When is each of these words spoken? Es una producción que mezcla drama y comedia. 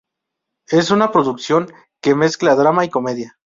Es 0.69 0.89
una 0.89 1.11
producción 1.11 1.71
que 2.01 2.15
mezcla 2.15 2.55
drama 2.55 2.85
y 2.85 2.89
comedia. 2.89 3.37